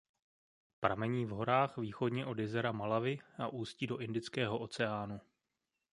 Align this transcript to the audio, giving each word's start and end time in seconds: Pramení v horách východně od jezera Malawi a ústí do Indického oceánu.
Pramení 0.79 1.25
v 1.25 1.29
horách 1.29 1.77
východně 1.77 2.25
od 2.25 2.39
jezera 2.39 2.71
Malawi 2.71 3.19
a 3.37 3.47
ústí 3.47 3.87
do 3.87 3.97
Indického 3.97 4.59
oceánu. 4.59 5.21